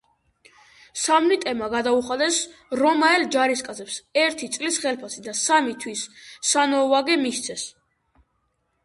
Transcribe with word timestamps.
სამნიტებმა 0.99 1.65
გადაუხადეს 1.73 2.39
რომაელ 2.81 3.25
ჯარისკაცებს 3.35 3.97
ერთი 4.21 4.49
წლის 4.55 4.79
ხელფასი 4.87 5.23
და 5.29 5.35
სამი 5.43 5.77
თვის 5.85 6.07
სანოვაგე 6.55 7.19
მისცეს. 7.27 7.67